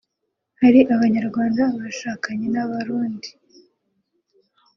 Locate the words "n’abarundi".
2.53-3.29